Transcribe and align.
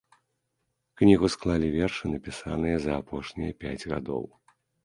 Кнігу 1.01 1.29
склалі 1.33 1.69
вершы, 1.77 2.03
напісаныя 2.15 2.77
за 2.87 2.91
апошнія 3.03 3.51
пяць 3.67 3.79
гадоў. 3.91 4.23